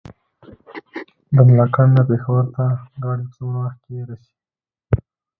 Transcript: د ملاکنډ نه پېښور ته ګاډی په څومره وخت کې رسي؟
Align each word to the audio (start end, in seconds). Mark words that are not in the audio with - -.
د 1.33 1.35
ملاکنډ 1.47 1.91
نه 1.97 2.03
پېښور 2.09 2.43
ته 2.55 2.65
ګاډی 3.03 3.25
په 3.29 3.33
څومره 3.35 3.57
وخت 3.63 3.79
کې 3.85 3.97
رسي؟ 4.09 4.33